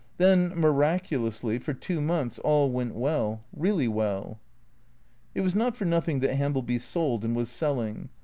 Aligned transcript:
Then, 0.17 0.55
miraculously, 0.55 1.59
for 1.59 1.75
two 1.75 2.01
months 2.01 2.39
all 2.39 2.71
went 2.71 2.95
well, 2.95 3.43
really 3.53 3.87
well. 3.87 4.39
It 5.35 5.41
was 5.41 5.53
not 5.53 5.77
for 5.77 5.85
nothing 5.85 6.21
that 6.21 6.33
Hambleby 6.37 6.79
sold 6.79 7.23
and 7.23 7.35
was 7.35 7.49
selling. 7.51 8.09